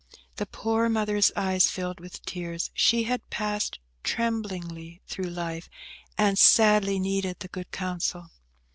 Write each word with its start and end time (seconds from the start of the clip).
The 0.37 0.47
poor 0.47 0.89
mother's 0.89 1.31
eyes 1.35 1.69
filled 1.69 1.99
with 1.99 2.25
tears. 2.25 2.71
She 2.73 3.03
had 3.03 3.29
passed 3.29 3.77
tremblingly 4.03 4.99
through 5.05 5.29
life, 5.29 5.69
and 6.17 6.39
sadly 6.39 6.97
needed 6.97 7.37
the 7.39 7.47
good 7.47 7.69
counsel. 7.69 8.31